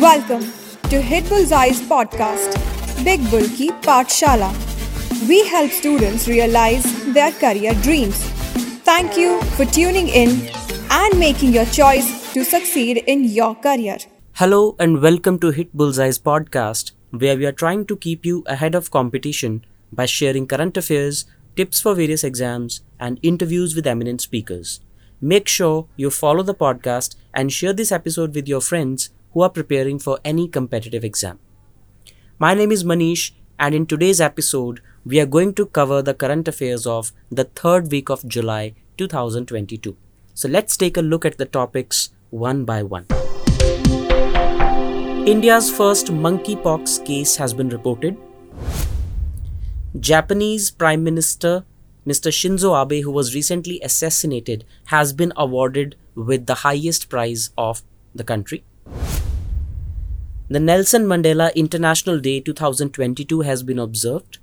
Welcome 0.00 0.44
to 0.88 1.02
Hit 1.02 1.24
Bullseye's 1.24 1.82
podcast, 1.82 2.54
Big 3.04 3.20
Bull 3.30 3.46
Ki 3.56 3.68
Pathshala. 3.86 4.48
We 5.28 5.46
help 5.46 5.70
students 5.72 6.26
realize 6.26 6.86
their 7.12 7.32
career 7.32 7.74
dreams. 7.82 8.16
Thank 8.88 9.18
you 9.18 9.42
for 9.58 9.66
tuning 9.66 10.08
in 10.08 10.30
and 10.90 11.18
making 11.18 11.52
your 11.52 11.66
choice 11.66 12.32
to 12.32 12.44
succeed 12.44 13.02
in 13.06 13.24
your 13.24 13.54
career. 13.56 13.98
Hello 14.36 14.74
and 14.78 15.02
welcome 15.02 15.38
to 15.40 15.50
Hit 15.50 15.76
Bullseye's 15.76 16.18
podcast, 16.18 16.92
where 17.10 17.36
we 17.36 17.44
are 17.44 17.52
trying 17.52 17.84
to 17.84 17.94
keep 17.94 18.24
you 18.24 18.42
ahead 18.46 18.74
of 18.74 18.90
competition 18.90 19.66
by 19.92 20.06
sharing 20.06 20.46
current 20.46 20.78
affairs, 20.78 21.26
tips 21.56 21.78
for 21.78 21.94
various 21.94 22.24
exams, 22.24 22.80
and 22.98 23.20
interviews 23.22 23.76
with 23.76 23.86
eminent 23.86 24.22
speakers. 24.22 24.80
Make 25.20 25.46
sure 25.46 25.88
you 25.96 26.08
follow 26.08 26.42
the 26.42 26.54
podcast 26.54 27.16
and 27.34 27.52
share 27.52 27.74
this 27.74 27.92
episode 27.92 28.34
with 28.34 28.48
your 28.48 28.62
friends 28.62 29.10
who 29.32 29.42
are 29.42 29.50
preparing 29.50 29.98
for 29.98 30.18
any 30.24 30.48
competitive 30.48 31.04
exam. 31.04 31.38
My 32.38 32.54
name 32.54 32.72
is 32.72 32.84
Manish, 32.84 33.32
and 33.58 33.74
in 33.74 33.86
today's 33.86 34.20
episode, 34.20 34.80
we 35.04 35.20
are 35.20 35.26
going 35.26 35.54
to 35.54 35.66
cover 35.66 36.02
the 36.02 36.14
current 36.14 36.48
affairs 36.48 36.86
of 36.86 37.12
the 37.30 37.44
third 37.44 37.90
week 37.90 38.08
of 38.08 38.26
July 38.26 38.74
2022. 38.96 39.96
So 40.34 40.48
let's 40.48 40.76
take 40.76 40.96
a 40.96 41.02
look 41.02 41.24
at 41.24 41.38
the 41.38 41.46
topics 41.46 42.10
one 42.30 42.64
by 42.64 42.82
one. 42.82 43.06
India's 45.26 45.70
first 45.70 46.06
monkeypox 46.06 47.04
case 47.04 47.36
has 47.36 47.52
been 47.52 47.68
reported. 47.68 48.16
Japanese 49.98 50.70
Prime 50.70 51.04
Minister 51.04 51.64
Mr. 52.06 52.32
Shinzo 52.32 52.74
Abe, 52.74 53.04
who 53.04 53.10
was 53.10 53.34
recently 53.34 53.78
assassinated, 53.82 54.64
has 54.86 55.12
been 55.12 55.32
awarded 55.36 55.96
with 56.14 56.46
the 56.46 56.56
highest 56.66 57.10
prize 57.10 57.50
of 57.58 57.82
the 58.14 58.24
country. 58.24 58.64
The 60.52 60.58
Nelson 60.58 61.04
Mandela 61.04 61.54
International 61.54 62.18
Day 62.18 62.40
2022 62.40 63.42
has 63.42 63.62
been 63.62 63.78
observed. 63.78 64.38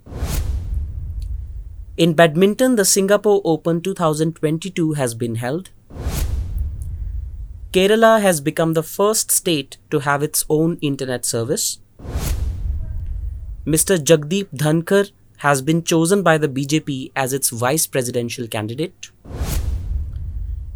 In 1.97 2.14
badminton, 2.14 2.77
the 2.77 2.86
Singapore 2.86 3.41
Open 3.44 3.81
2022 3.81 4.94
has 4.94 5.14
been 5.14 5.36
held. 5.36 5.72
Kerala 7.73 8.22
has 8.22 8.39
become 8.39 8.72
the 8.72 8.83
first 8.83 9.31
state 9.31 9.75
to 9.91 9.99
have 9.99 10.23
its 10.23 10.45
own 10.49 10.77
internet 10.81 11.25
service. 11.25 11.80
Mr. 13.66 13.97
Jagdeep 13.97 14.47
Dhankhar 14.55 15.11
has 15.39 15.61
been 15.61 15.83
chosen 15.83 16.23
by 16.23 16.38
the 16.38 16.47
BJP 16.47 17.11
as 17.17 17.33
its 17.33 17.49
vice 17.49 17.86
presidential 17.86 18.47
candidate. 18.47 19.11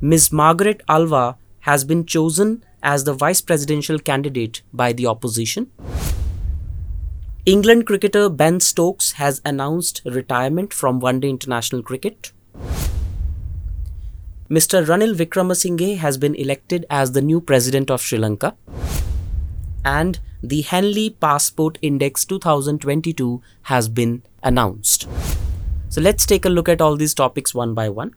Ms. 0.02 0.34
Margaret 0.34 0.82
Alva 0.90 1.38
has 1.62 1.84
been 1.84 2.06
chosen 2.06 2.64
as 2.84 3.04
the 3.04 3.14
vice 3.14 3.42
presidential 3.42 4.00
candidate 4.00 4.62
by 4.74 4.94
the 4.94 5.08
opposition. 5.08 5.72
England 7.46 7.88
cricketer 7.88 8.30
Ben 8.30 8.60
Stokes 8.60 9.14
has 9.14 9.42
announced 9.44 10.02
retirement 10.06 10.74
from 10.74 11.00
one 11.00 11.20
day 11.20 11.30
international 11.30 11.82
cricket. 11.82 12.32
Mr. 14.50 14.86
Ranil 14.86 15.16
Wickremesinghe 15.16 15.98
has 15.98 16.18
been 16.18 16.36
elected 16.36 16.86
as 16.90 17.14
the 17.14 17.22
new 17.22 17.40
president 17.40 17.90
of 17.90 18.02
Sri 18.02 18.20
Lanka. 18.20 18.56
And 19.86 20.20
the 20.44 20.62
Henley 20.62 21.10
Passport 21.10 21.78
Index 21.82 22.26
2022 22.26 23.42
has 23.64 23.88
been 23.88 24.24
announced. 24.44 25.08
So 25.90 26.02
let's 26.02 26.26
take 26.26 26.46
a 26.46 26.50
look 26.50 26.70
at 26.70 26.82
all 26.82 26.96
these 26.96 27.14
topics 27.14 27.56
one 27.56 27.74
by 27.74 27.90
one. 27.90 28.14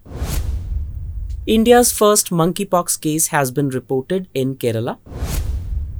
India's 1.46 1.92
first 1.92 2.30
monkeypox 2.30 2.98
case 2.98 3.26
has 3.26 3.50
been 3.50 3.68
reported 3.68 4.28
in 4.32 4.56
Kerala. 4.56 4.96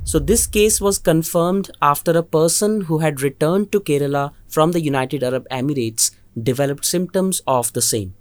So, 0.03 0.19
this 0.19 0.47
case 0.47 0.81
was 0.81 0.99
confirmed 0.99 1.71
after 1.83 2.13
a 2.13 2.23
person 2.23 2.83
who 2.83 3.01
had 3.01 3.21
returned 3.21 3.71
to 3.73 3.81
Kerala 3.81 4.33
from 4.49 4.73
the 4.73 4.81
United 4.81 5.23
Arab 5.23 5.47
Emirates 5.51 6.13
developed 6.43 6.87
symptoms 6.87 7.43
of 7.47 7.71
the 7.75 7.83
same. 7.83 8.15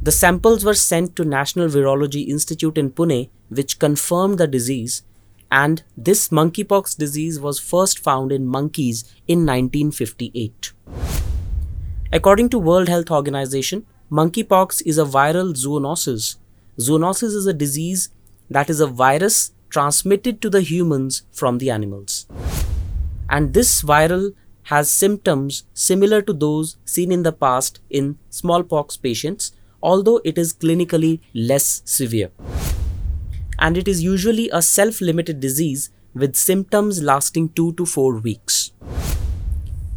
The 0.00 0.12
samples 0.12 0.64
were 0.64 0.74
sent 0.74 1.16
to 1.16 1.24
National 1.24 1.66
Virology 1.66 2.28
Institute 2.28 2.78
in 2.78 2.92
Pune, 2.92 3.28
which 3.48 3.80
confirmed 3.80 4.38
the 4.38 4.46
disease, 4.46 5.02
and 5.50 5.82
this 5.96 6.28
monkeypox 6.28 6.96
disease 6.96 7.40
was 7.40 7.58
first 7.58 7.98
found 7.98 8.30
in 8.30 8.46
monkeys 8.46 9.02
in 9.26 9.44
1958. 9.44 10.72
According 12.12 12.50
to 12.50 12.60
World 12.60 12.88
Health 12.88 13.10
Organization, 13.10 13.84
monkeypox 14.10 14.82
is 14.86 14.98
a 14.98 15.04
viral 15.04 15.52
zoonosis. 15.54 16.36
Zoonosis 16.78 17.34
is 17.34 17.46
a 17.46 17.52
disease 17.52 18.10
that 18.48 18.70
is 18.70 18.78
a 18.78 18.86
virus 18.86 19.52
transmitted 19.68 20.40
to 20.40 20.48
the 20.48 20.60
humans 20.60 21.22
from 21.32 21.58
the 21.58 21.70
animals. 21.70 22.26
And 23.28 23.52
this 23.52 23.82
viral 23.82 24.32
has 24.64 24.88
symptoms 24.88 25.64
similar 25.74 26.22
to 26.22 26.32
those 26.32 26.76
seen 26.84 27.10
in 27.10 27.24
the 27.24 27.32
past 27.32 27.80
in 27.90 28.18
smallpox 28.30 28.96
patients, 28.96 29.52
although 29.82 30.20
it 30.24 30.38
is 30.38 30.54
clinically 30.54 31.20
less 31.34 31.82
severe. 31.84 32.30
And 33.58 33.76
it 33.76 33.88
is 33.88 34.04
usually 34.04 34.48
a 34.50 34.62
self 34.62 35.00
limited 35.00 35.40
disease 35.40 35.90
with 36.14 36.36
symptoms 36.36 37.02
lasting 37.02 37.48
2 37.50 37.72
to 37.72 37.84
4 37.84 38.18
weeks. 38.18 38.72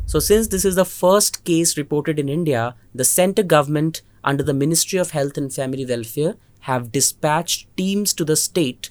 So, 0.09 0.17
since 0.17 0.47
this 0.47 0.65
is 0.65 0.73
the 0.73 0.85
first 0.85 1.43
case 1.43 1.77
reported 1.77 2.17
in 2.17 2.29
India, 2.29 2.73
the 2.95 3.05
center 3.05 3.43
government, 3.43 4.01
under 4.23 4.41
the 4.41 4.55
Ministry 4.55 4.97
of 4.97 5.11
Health 5.11 5.37
and 5.37 5.53
Family 5.53 5.85
Welfare, 5.85 6.33
have 6.61 6.91
dispatched 6.91 7.67
teams 7.77 8.11
to 8.15 8.25
the 8.25 8.35
state 8.35 8.89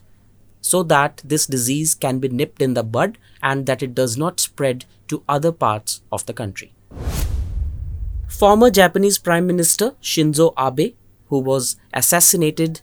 so 0.60 0.84
that 0.84 1.20
this 1.24 1.44
disease 1.44 1.96
can 1.96 2.20
be 2.20 2.28
nipped 2.28 2.62
in 2.62 2.74
the 2.74 2.84
bud 2.84 3.18
and 3.42 3.66
that 3.66 3.82
it 3.82 3.96
does 3.96 4.16
not 4.16 4.38
spread 4.38 4.84
to 5.08 5.24
other 5.28 5.50
parts 5.50 6.02
of 6.12 6.24
the 6.26 6.32
country. 6.32 6.72
Former 8.28 8.70
Japanese 8.70 9.18
Prime 9.18 9.44
Minister 9.44 9.96
Shinzo 10.00 10.54
Abe, 10.56 10.94
who 11.30 11.40
was 11.40 11.74
assassinated 11.92 12.82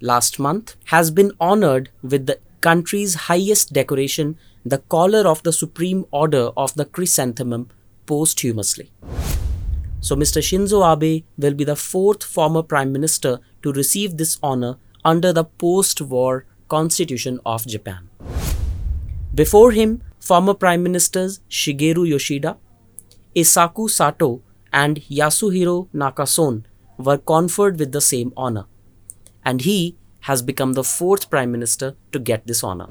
last 0.00 0.40
month, 0.40 0.74
has 0.86 1.12
been 1.12 1.30
honored 1.38 1.90
with 2.02 2.26
the 2.26 2.40
country's 2.60 3.14
highest 3.30 3.72
decoration, 3.72 4.36
the 4.64 4.78
collar 4.78 5.26
of 5.26 5.42
the 5.42 5.52
Supreme 5.52 6.04
Order 6.10 6.50
of 6.56 6.74
the 6.74 6.84
Chrysanthemum, 6.84 7.70
posthumously. 8.06 8.90
So, 10.00 10.14
Mr. 10.16 10.40
Shinzo 10.40 10.80
Abe 10.84 11.24
will 11.36 11.54
be 11.54 11.64
the 11.64 11.76
fourth 11.76 12.22
former 12.22 12.62
Prime 12.62 12.92
Minister 12.92 13.40
to 13.62 13.72
receive 13.72 14.16
this 14.16 14.38
honor 14.42 14.76
under 15.04 15.32
the 15.32 15.44
post 15.44 16.00
war 16.00 16.46
Constitution 16.68 17.40
of 17.44 17.66
Japan. 17.66 18.08
Before 19.34 19.72
him, 19.72 20.02
former 20.20 20.54
Prime 20.54 20.82
Ministers 20.82 21.40
Shigeru 21.48 22.06
Yoshida, 22.08 22.56
Eisaku 23.34 23.88
Sato, 23.88 24.42
and 24.72 25.00
Yasuhiro 25.02 25.88
Nakasone 25.94 26.64
were 26.98 27.18
conferred 27.18 27.78
with 27.78 27.92
the 27.92 28.00
same 28.00 28.32
honor. 28.36 28.66
And 29.44 29.62
he 29.62 29.96
has 30.20 30.42
become 30.42 30.74
the 30.74 30.84
fourth 30.84 31.30
Prime 31.30 31.50
Minister 31.50 31.96
to 32.12 32.18
get 32.18 32.46
this 32.46 32.62
honor. 32.62 32.88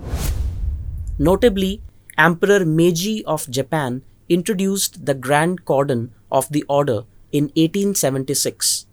Notably, 1.19 1.81
Emperor 2.15 2.63
Meiji 2.63 3.25
of 3.25 3.49
Japan 3.49 4.03
introduced 4.29 5.07
the 5.07 5.15
Grand 5.15 5.65
Cordon 5.65 6.13
of 6.31 6.47
the 6.49 6.63
Order 6.69 7.05
in 7.31 7.45
1876. 7.55 8.85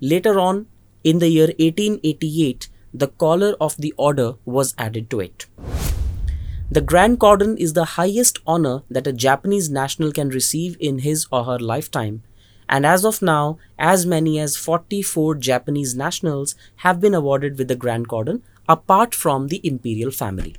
Later 0.00 0.40
on, 0.40 0.66
in 1.04 1.18
the 1.18 1.28
year 1.28 1.48
1888, 1.58 2.68
the 2.94 3.08
collar 3.08 3.54
of 3.60 3.76
the 3.76 3.92
order 3.98 4.36
was 4.46 4.74
added 4.78 5.10
to 5.10 5.20
it. 5.20 5.44
The 6.70 6.80
Grand 6.80 7.20
Cordon 7.20 7.58
is 7.58 7.74
the 7.74 7.84
highest 7.96 8.38
honor 8.46 8.82
that 8.90 9.06
a 9.06 9.12
Japanese 9.12 9.68
national 9.68 10.12
can 10.12 10.30
receive 10.30 10.74
in 10.80 11.00
his 11.00 11.26
or 11.30 11.44
her 11.44 11.58
lifetime, 11.58 12.22
and 12.66 12.86
as 12.86 13.04
of 13.04 13.20
now, 13.20 13.58
as 13.78 14.06
many 14.06 14.38
as 14.38 14.56
44 14.56 15.34
Japanese 15.34 15.94
nationals 15.94 16.54
have 16.76 16.98
been 16.98 17.14
awarded 17.14 17.58
with 17.58 17.68
the 17.68 17.76
Grand 17.76 18.08
Cordon 18.08 18.42
apart 18.66 19.14
from 19.14 19.48
the 19.48 19.60
imperial 19.62 20.10
family. 20.10 20.56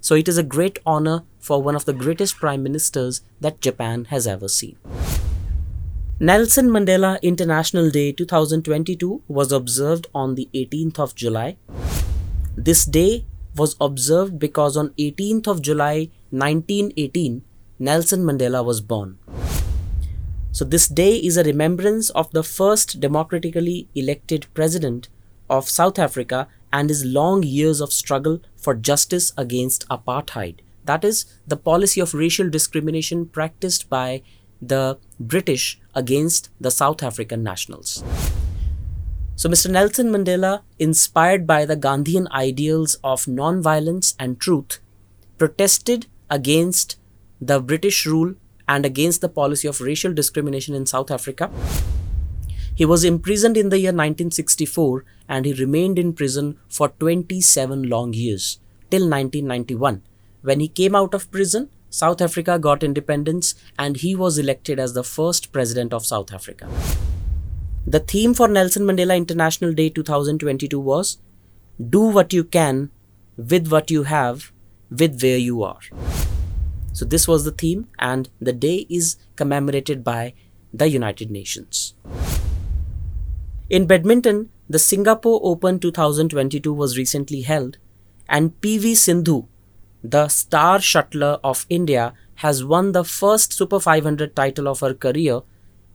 So 0.00 0.14
it 0.14 0.28
is 0.28 0.38
a 0.38 0.42
great 0.42 0.78
honor 0.86 1.24
for 1.38 1.62
one 1.62 1.76
of 1.76 1.84
the 1.84 1.92
greatest 1.92 2.36
prime 2.36 2.62
ministers 2.62 3.22
that 3.40 3.60
Japan 3.60 4.06
has 4.06 4.26
ever 4.26 4.48
seen. 4.48 4.76
Nelson 6.18 6.68
Mandela 6.68 7.20
International 7.22 7.90
Day 7.90 8.12
2022 8.12 9.22
was 9.28 9.52
observed 9.52 10.06
on 10.14 10.34
the 10.34 10.48
18th 10.54 10.98
of 10.98 11.14
July. 11.14 11.56
This 12.56 12.84
day 12.84 13.24
was 13.56 13.76
observed 13.80 14.38
because 14.38 14.76
on 14.76 14.90
18th 14.98 15.46
of 15.46 15.62
July 15.62 16.10
1918 16.30 17.42
Nelson 17.78 18.24
Mandela 18.24 18.64
was 18.64 18.80
born. 18.80 19.18
So 20.52 20.64
this 20.64 20.88
day 20.88 21.16
is 21.16 21.36
a 21.36 21.44
remembrance 21.44 22.10
of 22.10 22.30
the 22.32 22.42
first 22.42 23.00
democratically 23.00 23.88
elected 23.94 24.46
president 24.52 25.08
of 25.48 25.68
South 25.68 25.98
Africa 25.98 26.48
and 26.72 26.88
his 26.88 27.04
long 27.04 27.42
years 27.42 27.80
of 27.80 27.92
struggle 27.92 28.40
for 28.56 28.74
justice 28.74 29.32
against 29.36 29.88
apartheid. 29.88 30.60
That 30.84 31.04
is, 31.04 31.24
the 31.46 31.56
policy 31.56 32.00
of 32.00 32.14
racial 32.14 32.48
discrimination 32.48 33.26
practiced 33.26 33.88
by 33.88 34.22
the 34.60 34.98
British 35.18 35.80
against 35.94 36.50
the 36.60 36.70
South 36.70 37.02
African 37.02 37.42
nationals. 37.42 38.04
So, 39.36 39.48
Mr. 39.48 39.70
Nelson 39.70 40.10
Mandela, 40.10 40.62
inspired 40.78 41.46
by 41.46 41.64
the 41.64 41.76
Gandhian 41.76 42.30
ideals 42.30 42.98
of 43.02 43.26
non-violence 43.26 44.14
and 44.18 44.38
truth, 44.38 44.80
protested 45.38 46.06
against 46.28 46.96
the 47.40 47.60
British 47.60 48.04
rule 48.04 48.34
and 48.68 48.84
against 48.84 49.22
the 49.22 49.28
policy 49.28 49.66
of 49.66 49.80
racial 49.80 50.12
discrimination 50.12 50.74
in 50.74 50.84
South 50.84 51.10
Africa. 51.10 51.50
He 52.74 52.84
was 52.84 53.04
imprisoned 53.04 53.56
in 53.56 53.68
the 53.68 53.78
year 53.78 53.90
1964 53.90 55.04
and 55.28 55.44
he 55.44 55.52
remained 55.52 55.98
in 55.98 56.12
prison 56.12 56.58
for 56.68 56.88
27 56.88 57.88
long 57.88 58.12
years 58.12 58.58
till 58.90 59.02
1991. 59.02 60.02
When 60.42 60.60
he 60.60 60.68
came 60.68 60.94
out 60.94 61.14
of 61.14 61.30
prison, 61.30 61.68
South 61.90 62.20
Africa 62.20 62.58
got 62.58 62.82
independence 62.82 63.54
and 63.78 63.96
he 63.96 64.14
was 64.14 64.38
elected 64.38 64.78
as 64.78 64.94
the 64.94 65.04
first 65.04 65.52
president 65.52 65.92
of 65.92 66.06
South 66.06 66.32
Africa. 66.32 66.68
The 67.86 68.00
theme 68.00 68.34
for 68.34 68.46
Nelson 68.46 68.84
Mandela 68.84 69.16
International 69.16 69.72
Day 69.72 69.90
2022 69.90 70.78
was 70.78 71.18
Do 71.78 72.00
what 72.00 72.32
you 72.32 72.44
can 72.44 72.90
with 73.36 73.68
what 73.68 73.90
you 73.90 74.04
have, 74.04 74.52
with 74.90 75.22
where 75.22 75.38
you 75.38 75.62
are. 75.62 75.80
So, 76.92 77.04
this 77.04 77.26
was 77.26 77.44
the 77.44 77.52
theme, 77.52 77.88
and 77.98 78.28
the 78.40 78.52
day 78.52 78.86
is 78.90 79.16
commemorated 79.36 80.04
by 80.04 80.34
the 80.72 80.88
United 80.88 81.30
Nations. 81.30 81.94
In 83.70 83.86
badminton, 83.86 84.50
the 84.68 84.80
Singapore 84.80 85.38
Open 85.44 85.78
2022 85.78 86.72
was 86.72 86.98
recently 86.98 87.42
held, 87.42 87.78
and 88.28 88.60
PV 88.60 88.96
Sindhu, 88.96 89.46
the 90.02 90.26
star 90.26 90.80
shuttler 90.80 91.38
of 91.44 91.66
India, 91.68 92.12
has 92.42 92.64
won 92.64 92.90
the 92.90 93.04
first 93.04 93.52
Super 93.52 93.78
500 93.78 94.34
title 94.34 94.66
of 94.66 94.80
her 94.80 94.92
career 94.92 95.42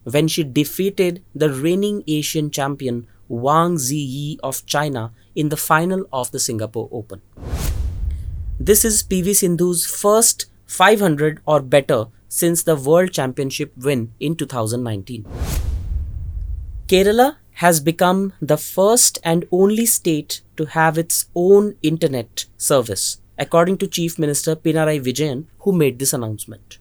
when 0.06 0.30
she 0.30 0.42
defeated 0.46 1.22
the 1.36 1.52
reigning 1.52 2.02
Asian 2.08 2.50
champion 2.50 3.08
Wang 3.28 3.76
Zhiyi 3.76 4.38
of 4.42 4.66
China 4.66 5.12
in 5.36 5.50
the 5.50 5.58
final 5.58 6.06
of 6.14 6.32
the 6.32 6.40
Singapore 6.40 6.88
Open. 6.94 7.22
This 8.58 8.86
is 8.86 9.04
PV 9.04 9.36
Sindhu's 9.36 9.86
first 9.86 10.46
500 10.66 11.42
or 11.46 11.60
better 11.60 12.06
since 12.30 12.64
the 12.64 12.78
World 12.78 13.12
Championship 13.12 13.74
win 13.76 14.14
in 14.22 14.38
2019. 14.38 15.26
Kerala 16.88 17.36
has 17.56 17.80
become 17.80 18.34
the 18.42 18.58
first 18.58 19.18
and 19.24 19.46
only 19.52 19.86
state 19.86 20.42
to 20.58 20.66
have 20.66 20.98
its 20.98 21.28
own 21.36 21.76
internet 21.82 22.46
service, 22.58 23.22
according 23.38 23.78
to 23.78 23.88
Chief 23.88 24.20
Minister 24.20 24.56
Pinarayi 24.56 25.02
Vijayan, 25.02 25.46
who 25.60 25.72
made 25.72 25.98
this 26.00 26.12
announcement. 26.12 26.78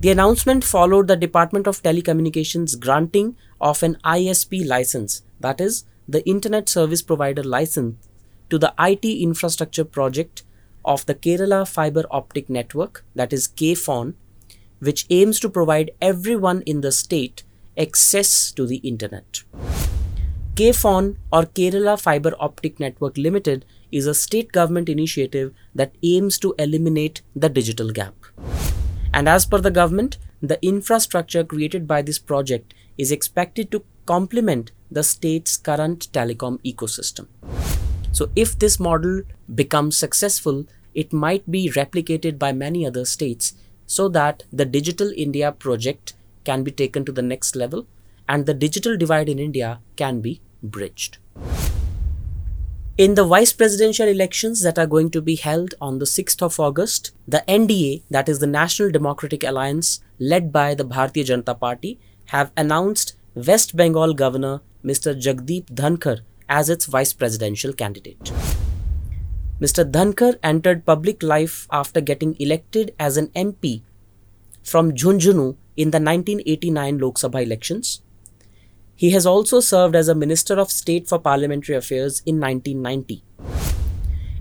The 0.00 0.10
announcement 0.10 0.64
followed 0.64 1.08
the 1.08 1.16
Department 1.16 1.66
of 1.66 1.82
Telecommunications 1.82 2.78
granting 2.78 3.36
of 3.60 3.82
an 3.82 3.96
ISP 4.04 4.66
license, 4.66 5.22
that 5.40 5.60
is, 5.60 5.84
the 6.06 6.26
Internet 6.28 6.68
Service 6.68 7.02
Provider 7.02 7.42
license, 7.42 7.96
to 8.50 8.58
the 8.58 8.74
IT 8.78 9.04
infrastructure 9.04 9.84
project 9.84 10.42
of 10.84 11.06
the 11.06 11.14
Kerala 11.14 11.66
Fiber 11.66 12.04
Optic 12.10 12.50
Network, 12.50 13.04
that 13.14 13.32
is 13.32 13.48
KFON, 13.48 14.14
which 14.78 15.06
aims 15.08 15.40
to 15.40 15.48
provide 15.48 15.90
everyone 16.02 16.62
in 16.62 16.80
the 16.80 16.92
state 16.92 17.44
access 17.78 18.52
to 18.52 18.66
the 18.66 18.76
internet. 18.76 19.42
KFON 20.60 21.16
or 21.32 21.44
Kerala 21.44 21.98
Fiber 21.98 22.34
Optic 22.38 22.78
Network 22.78 23.16
Limited 23.16 23.64
is 23.90 24.06
a 24.06 24.12
state 24.12 24.52
government 24.52 24.90
initiative 24.90 25.54
that 25.74 25.94
aims 26.02 26.38
to 26.40 26.54
eliminate 26.58 27.22
the 27.34 27.48
digital 27.48 27.90
gap. 27.90 28.12
And 29.14 29.26
as 29.26 29.46
per 29.46 29.56
the 29.56 29.70
government, 29.70 30.18
the 30.42 30.62
infrastructure 30.62 31.44
created 31.44 31.88
by 31.88 32.02
this 32.02 32.18
project 32.18 32.74
is 32.98 33.10
expected 33.10 33.70
to 33.70 33.82
complement 34.04 34.70
the 34.90 35.02
state's 35.02 35.56
current 35.56 36.12
telecom 36.12 36.58
ecosystem. 36.62 37.26
So, 38.12 38.28
if 38.36 38.58
this 38.58 38.78
model 38.78 39.22
becomes 39.54 39.96
successful, 39.96 40.66
it 40.92 41.10
might 41.10 41.50
be 41.50 41.70
replicated 41.70 42.38
by 42.38 42.52
many 42.52 42.86
other 42.86 43.06
states 43.06 43.54
so 43.86 44.10
that 44.10 44.42
the 44.52 44.66
Digital 44.66 45.10
India 45.16 45.52
project 45.52 46.12
can 46.44 46.62
be 46.62 46.70
taken 46.70 47.06
to 47.06 47.12
the 47.12 47.22
next 47.22 47.56
level 47.56 47.86
and 48.28 48.44
the 48.44 48.52
digital 48.52 48.98
divide 48.98 49.30
in 49.30 49.38
India 49.38 49.80
can 49.96 50.20
be 50.20 50.42
bridged. 50.62 51.18
In 52.98 53.14
the 53.14 53.24
vice 53.24 53.52
presidential 53.52 54.06
elections 54.06 54.60
that 54.62 54.78
are 54.78 54.86
going 54.86 55.10
to 55.12 55.22
be 55.22 55.36
held 55.36 55.74
on 55.80 55.98
the 55.98 56.04
6th 56.04 56.42
of 56.42 56.60
August, 56.60 57.12
the 57.26 57.42
NDA, 57.48 58.02
that 58.10 58.28
is 58.28 58.40
the 58.40 58.46
National 58.46 58.90
Democratic 58.90 59.42
Alliance, 59.42 60.00
led 60.18 60.52
by 60.52 60.74
the 60.74 60.84
Bharatiya 60.84 61.24
Janata 61.24 61.58
Party, 61.58 61.98
have 62.26 62.52
announced 62.56 63.14
West 63.34 63.74
Bengal 63.74 64.12
Governor 64.12 64.60
Mr. 64.84 65.14
Jagdeep 65.18 65.66
Dhankhar 65.66 66.20
as 66.48 66.68
its 66.68 66.86
vice 66.86 67.12
presidential 67.12 67.72
candidate. 67.72 68.32
Mr. 69.60 69.84
Dhankhar 69.84 70.36
entered 70.42 70.84
public 70.84 71.22
life 71.22 71.66
after 71.70 72.00
getting 72.00 72.34
elected 72.38 72.94
as 72.98 73.16
an 73.16 73.28
MP 73.28 73.82
from 74.62 74.92
Jhunjhunu 74.92 75.56
in 75.76 75.90
the 75.90 76.00
1989 76.00 76.98
Lok 76.98 77.14
Sabha 77.16 77.42
elections. 77.42 78.02
He 79.00 79.12
has 79.12 79.24
also 79.24 79.60
served 79.60 79.96
as 79.96 80.08
a 80.08 80.14
Minister 80.14 80.60
of 80.60 80.70
State 80.70 81.08
for 81.08 81.18
Parliamentary 81.18 81.74
Affairs 81.74 82.20
in 82.26 82.38
1990. 82.38 83.24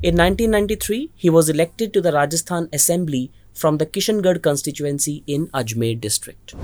In 0.04 0.18
1993, 0.18 1.12
he 1.16 1.30
was 1.30 1.48
elected 1.48 1.94
to 1.94 2.02
the 2.02 2.12
Rajasthan 2.12 2.68
Assembly 2.74 3.32
from 3.54 3.78
the 3.78 3.86
Kishangarh 3.86 4.44
constituency 4.44 5.24
in 5.26 5.48
Ajmer 5.54 5.98
district. 5.98 6.56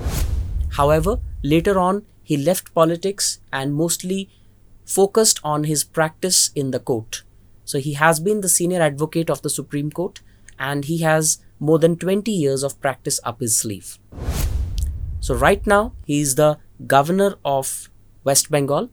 However, 0.72 1.20
later 1.42 1.78
on, 1.78 2.04
he 2.22 2.36
left 2.36 2.74
politics 2.74 3.38
and 3.50 3.74
mostly 3.74 4.28
focused 4.84 5.40
on 5.42 5.64
his 5.64 5.82
practice 5.82 6.50
in 6.54 6.72
the 6.72 6.80
court. 6.80 7.22
So 7.64 7.78
he 7.78 7.94
has 7.94 8.20
been 8.20 8.42
the 8.42 8.50
senior 8.50 8.82
advocate 8.82 9.30
of 9.30 9.40
the 9.40 9.48
Supreme 9.48 9.90
Court 9.90 10.20
and 10.58 10.84
he 10.84 10.98
has 10.98 11.38
more 11.58 11.78
than 11.78 11.96
20 11.96 12.30
years 12.30 12.62
of 12.62 12.78
practice 12.78 13.20
up 13.24 13.40
his 13.40 13.56
sleeve. 13.56 13.98
So 15.20 15.34
right 15.34 15.66
now 15.66 15.94
he 16.04 16.20
is 16.20 16.34
the 16.34 16.58
governor 16.86 17.34
of 17.44 17.90
West 18.24 18.50
Bengal 18.50 18.90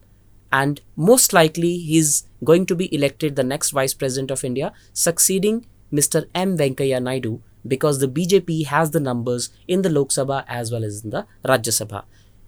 and 0.52 0.80
most 0.96 1.32
likely 1.32 1.78
he 1.78 1.98
is 1.98 2.24
going 2.44 2.66
to 2.66 2.76
be 2.76 2.94
elected 2.94 3.36
the 3.36 3.42
next 3.42 3.70
vice 3.70 3.94
president 3.94 4.30
of 4.30 4.44
India 4.44 4.72
succeeding 4.92 5.66
Mr. 5.92 6.26
M. 6.34 6.56
Venkaiah 6.56 7.02
Naidu 7.02 7.40
because 7.66 7.98
the 7.98 8.08
BJP 8.08 8.66
has 8.66 8.90
the 8.90 9.00
numbers 9.00 9.50
in 9.66 9.82
the 9.82 9.88
Lok 9.90 10.08
Sabha 10.08 10.44
as 10.46 10.70
well 10.70 10.84
as 10.84 11.04
in 11.04 11.10
the 11.10 11.26
Rajya 11.44 11.72
Sabha. 11.80 12.04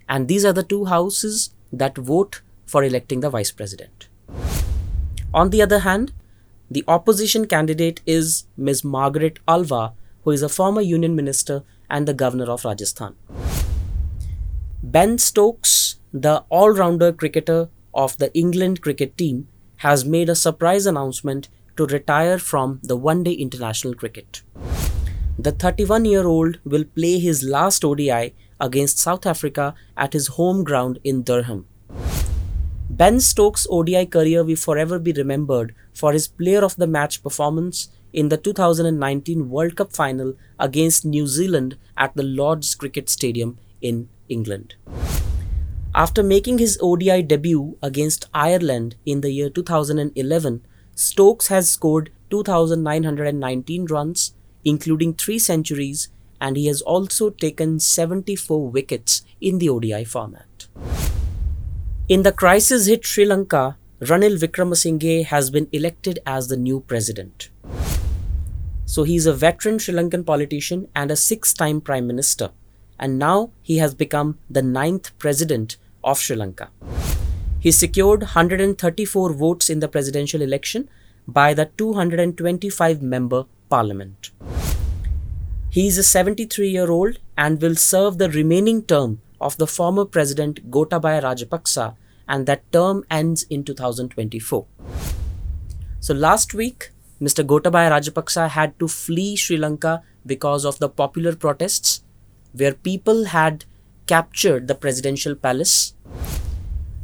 And 0.08 0.28
these 0.28 0.44
are 0.44 0.52
the 0.52 0.62
two 0.62 0.84
houses 0.86 1.50
that 1.72 1.98
vote 1.98 2.42
for 2.64 2.84
electing 2.84 3.20
the 3.20 3.30
vice 3.30 3.50
president. 3.50 4.08
On 5.34 5.50
the 5.50 5.62
other 5.62 5.80
hand, 5.80 6.12
the 6.70 6.84
opposition 6.88 7.46
candidate 7.46 8.00
is 8.06 8.44
Ms. 8.56 8.84
Margaret 8.84 9.38
Alva, 9.46 9.92
who 10.24 10.30
is 10.32 10.42
a 10.42 10.48
former 10.48 10.80
union 10.80 11.14
minister 11.14 11.62
and 11.88 12.06
the 12.06 12.14
governor 12.14 12.50
of 12.50 12.64
Rajasthan. 12.64 13.14
Ben 14.88 15.18
Stokes, 15.18 15.96
the 16.12 16.44
all 16.48 16.70
rounder 16.70 17.12
cricketer 17.12 17.68
of 17.92 18.16
the 18.18 18.32
England 18.38 18.82
cricket 18.82 19.18
team, 19.18 19.48
has 19.78 20.04
made 20.04 20.28
a 20.28 20.36
surprise 20.36 20.86
announcement 20.86 21.48
to 21.76 21.86
retire 21.86 22.38
from 22.38 22.78
the 22.84 22.96
one 22.96 23.24
day 23.24 23.32
international 23.32 23.94
cricket. 23.94 24.42
The 25.36 25.50
31 25.50 26.04
year 26.04 26.24
old 26.24 26.60
will 26.64 26.84
play 26.84 27.18
his 27.18 27.42
last 27.42 27.84
ODI 27.84 28.32
against 28.60 29.00
South 29.00 29.26
Africa 29.26 29.74
at 29.96 30.12
his 30.12 30.28
home 30.28 30.62
ground 30.62 31.00
in 31.02 31.22
Durham. 31.24 31.66
Ben 32.88 33.18
Stokes' 33.18 33.66
ODI 33.68 34.06
career 34.06 34.44
will 34.44 34.54
forever 34.54 35.00
be 35.00 35.12
remembered 35.12 35.74
for 35.94 36.12
his 36.12 36.28
player 36.28 36.62
of 36.62 36.76
the 36.76 36.86
match 36.86 37.24
performance 37.24 37.88
in 38.12 38.28
the 38.28 38.36
2019 38.36 39.50
World 39.50 39.74
Cup 39.74 39.92
final 39.92 40.34
against 40.60 41.04
New 41.04 41.26
Zealand 41.26 41.76
at 41.96 42.14
the 42.14 42.22
Lord's 42.22 42.76
Cricket 42.76 43.08
Stadium 43.08 43.58
in 43.82 44.08
England. 44.28 44.74
After 45.94 46.22
making 46.22 46.58
his 46.58 46.78
ODI 46.82 47.22
debut 47.22 47.78
against 47.82 48.28
Ireland 48.34 48.96
in 49.06 49.22
the 49.22 49.30
year 49.30 49.48
2011, 49.48 50.66
Stokes 50.94 51.48
has 51.48 51.70
scored 51.70 52.10
2,919 52.30 53.86
runs, 53.86 54.34
including 54.64 55.14
three 55.14 55.38
centuries, 55.38 56.08
and 56.40 56.56
he 56.56 56.66
has 56.66 56.82
also 56.82 57.30
taken 57.30 57.80
74 57.80 58.68
wickets 58.68 59.22
in 59.40 59.58
the 59.58 59.68
ODI 59.68 60.04
format. 60.04 60.66
In 62.08 62.22
the 62.22 62.32
crisis 62.32 62.86
hit 62.86 63.04
Sri 63.04 63.24
Lanka, 63.24 63.76
Ranil 64.00 64.38
Wickremesinghe 64.38 65.24
has 65.24 65.50
been 65.50 65.68
elected 65.72 66.18
as 66.26 66.48
the 66.48 66.56
new 66.56 66.80
president. 66.80 67.48
So 68.84 69.02
he 69.02 69.16
is 69.16 69.26
a 69.26 69.32
veteran 69.32 69.78
Sri 69.78 69.94
Lankan 69.94 70.24
politician 70.24 70.88
and 70.94 71.10
a 71.10 71.16
six 71.16 71.52
time 71.52 71.80
prime 71.80 72.06
minister, 72.06 72.50
and 72.98 73.18
now 73.18 73.50
he 73.62 73.78
has 73.78 73.94
become 73.94 74.38
the 74.48 74.62
ninth 74.62 75.16
president 75.18 75.76
of 76.02 76.18
Sri 76.18 76.36
Lanka. 76.36 76.70
He 77.60 77.70
secured 77.70 78.20
134 78.20 79.32
votes 79.32 79.68
in 79.68 79.80
the 79.80 79.88
presidential 79.88 80.42
election 80.42 80.88
by 81.26 81.52
the 81.54 81.70
225 81.76 83.02
member 83.02 83.44
parliament. 83.68 84.30
He 85.68 85.88
is 85.88 85.98
a 85.98 86.02
73 86.02 86.68
year 86.68 86.90
old 86.90 87.18
and 87.36 87.60
will 87.60 87.74
serve 87.76 88.18
the 88.18 88.30
remaining 88.30 88.82
term 88.82 89.20
of 89.40 89.56
the 89.56 89.66
former 89.66 90.04
president 90.04 90.70
Gotabaya 90.70 91.22
Rajapaksa 91.22 91.96
and 92.28 92.46
that 92.46 92.70
term 92.72 93.04
ends 93.10 93.42
in 93.50 93.64
2024. 93.64 94.66
So 96.00 96.14
last 96.14 96.54
week, 96.54 96.90
Mr. 97.20 97.44
Gotabaya 97.44 97.90
Rajapaksa 97.90 98.48
had 98.50 98.78
to 98.78 98.88
flee 98.88 99.36
Sri 99.36 99.56
Lanka 99.56 100.02
because 100.24 100.64
of 100.64 100.78
the 100.78 100.88
popular 100.88 101.34
protests, 101.34 102.02
where 102.52 102.74
people 102.74 103.26
had 103.26 103.64
captured 104.06 104.68
the 104.68 104.74
presidential 104.74 105.34
palace. 105.34 105.94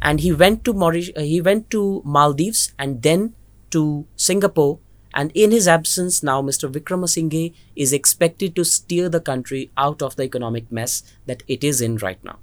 And 0.00 0.20
he 0.20 0.32
went 0.32 0.64
to 0.64 0.72
Mauric- 0.72 1.16
uh, 1.16 1.20
he 1.20 1.40
went 1.40 1.70
to 1.70 2.02
Maldives 2.04 2.72
and 2.78 3.02
then 3.02 3.34
to 3.70 4.06
Singapore. 4.16 4.78
And 5.14 5.30
in 5.34 5.50
his 5.50 5.68
absence, 5.68 6.22
now 6.22 6.40
Mr. 6.40 6.72
Wickremesinghe 6.72 7.54
is 7.76 7.92
expected 7.92 8.56
to 8.56 8.64
steer 8.64 9.08
the 9.08 9.20
country 9.20 9.70
out 9.76 10.00
of 10.02 10.16
the 10.16 10.22
economic 10.22 10.72
mess 10.72 11.02
that 11.26 11.42
it 11.46 11.62
is 11.62 11.80
in 11.80 11.98
right 11.98 12.22
now. 12.24 12.38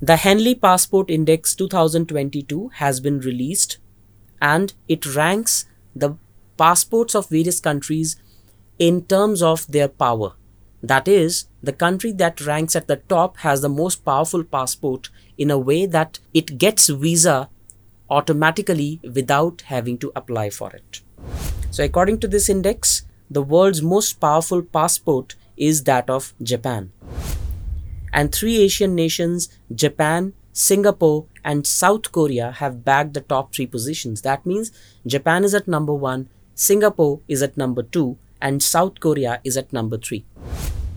The 0.00 0.16
Henley 0.16 0.54
Passport 0.54 1.10
Index 1.10 1.54
2022 1.54 2.68
has 2.74 3.00
been 3.00 3.20
released 3.20 3.78
and 4.40 4.74
it 4.88 5.14
ranks 5.14 5.66
the 5.94 6.16
passports 6.58 7.14
of 7.14 7.28
various 7.28 7.60
countries 7.60 8.16
in 8.78 9.04
terms 9.04 9.42
of 9.42 9.66
their 9.66 9.88
power. 9.88 10.32
That 10.84 11.08
is, 11.08 11.46
the 11.62 11.72
country 11.72 12.12
that 12.12 12.42
ranks 12.42 12.76
at 12.76 12.88
the 12.88 12.96
top 12.96 13.38
has 13.38 13.62
the 13.62 13.70
most 13.70 14.04
powerful 14.04 14.44
passport 14.44 15.08
in 15.38 15.50
a 15.50 15.58
way 15.58 15.86
that 15.86 16.18
it 16.34 16.58
gets 16.58 16.90
visa 16.90 17.48
automatically 18.10 19.00
without 19.02 19.62
having 19.62 19.96
to 19.98 20.12
apply 20.14 20.50
for 20.50 20.70
it. 20.72 21.00
So, 21.70 21.82
according 21.82 22.20
to 22.20 22.28
this 22.28 22.50
index, 22.50 23.06
the 23.30 23.40
world's 23.40 23.80
most 23.80 24.20
powerful 24.20 24.60
passport 24.60 25.36
is 25.56 25.84
that 25.84 26.10
of 26.10 26.34
Japan. 26.42 26.92
And 28.12 28.30
three 28.30 28.58
Asian 28.58 28.94
nations, 28.94 29.48
Japan, 29.74 30.34
Singapore, 30.52 31.24
and 31.42 31.66
South 31.66 32.12
Korea, 32.12 32.50
have 32.52 32.84
bagged 32.84 33.14
the 33.14 33.22
top 33.22 33.54
three 33.54 33.66
positions. 33.66 34.20
That 34.20 34.44
means 34.44 34.70
Japan 35.06 35.44
is 35.44 35.54
at 35.54 35.66
number 35.66 35.94
one, 35.94 36.28
Singapore 36.54 37.20
is 37.26 37.42
at 37.42 37.56
number 37.56 37.82
two, 37.82 38.18
and 38.42 38.62
South 38.62 39.00
Korea 39.00 39.40
is 39.44 39.56
at 39.56 39.72
number 39.72 39.96
three. 39.96 40.26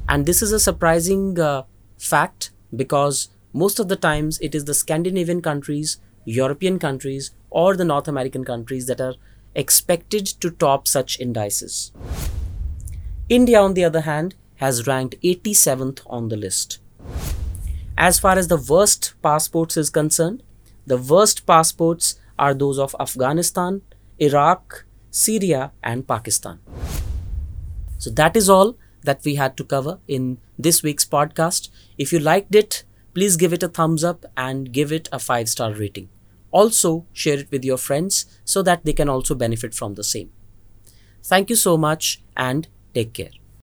And 0.09 0.25
this 0.25 0.41
is 0.41 0.51
a 0.51 0.59
surprising 0.59 1.39
uh, 1.39 1.63
fact 1.97 2.51
because 2.75 3.29
most 3.53 3.79
of 3.79 3.87
the 3.87 3.95
times 3.95 4.39
it 4.39 4.55
is 4.55 4.65
the 4.65 4.73
Scandinavian 4.73 5.41
countries, 5.41 5.97
European 6.25 6.79
countries, 6.79 7.31
or 7.49 7.75
the 7.75 7.85
North 7.85 8.07
American 8.07 8.43
countries 8.43 8.87
that 8.87 9.01
are 9.01 9.15
expected 9.55 10.25
to 10.25 10.51
top 10.51 10.87
such 10.87 11.19
indices. 11.19 11.91
India, 13.29 13.59
on 13.59 13.73
the 13.73 13.83
other 13.83 14.01
hand, 14.01 14.35
has 14.55 14.87
ranked 14.87 15.19
87th 15.21 16.01
on 16.07 16.29
the 16.29 16.37
list. 16.37 16.79
As 17.97 18.19
far 18.19 18.37
as 18.37 18.47
the 18.47 18.57
worst 18.57 19.15
passports 19.21 19.75
is 19.75 19.89
concerned, 19.89 20.43
the 20.85 20.97
worst 20.97 21.45
passports 21.45 22.19
are 22.39 22.53
those 22.53 22.79
of 22.79 22.95
Afghanistan, 22.99 23.81
Iraq, 24.19 24.85
Syria, 25.09 25.71
and 25.83 26.07
Pakistan. 26.07 26.59
So 27.97 28.09
that 28.11 28.37
is 28.37 28.49
all 28.49 28.77
that 29.07 29.23
we 29.23 29.35
had 29.35 29.57
to 29.57 29.63
cover 29.63 29.99
in 30.07 30.37
this 30.59 30.83
week's 30.83 31.05
podcast. 31.05 31.69
If 31.97 32.13
you 32.13 32.19
liked 32.19 32.53
it, 32.53 32.83
please 33.13 33.35
give 33.37 33.53
it 33.53 33.63
a 33.63 33.67
thumbs 33.67 34.03
up 34.03 34.25
and 34.35 34.71
give 34.71 34.91
it 34.91 35.09
a 35.11 35.19
5 35.19 35.49
star 35.49 35.73
rating. 35.73 36.09
Also, 36.51 37.05
share 37.13 37.39
it 37.39 37.51
with 37.51 37.65
your 37.65 37.77
friends 37.77 38.25
so 38.45 38.61
that 38.63 38.85
they 38.85 38.93
can 38.93 39.09
also 39.09 39.35
benefit 39.35 39.73
from 39.73 39.95
the 39.95 40.03
same. 40.03 40.31
Thank 41.23 41.49
you 41.49 41.55
so 41.55 41.77
much 41.77 42.23
and 42.35 42.67
take 42.93 43.13
care. 43.13 43.46